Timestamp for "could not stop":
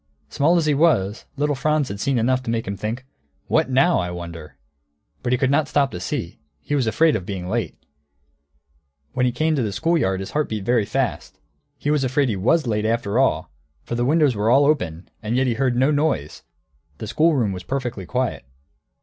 5.37-5.91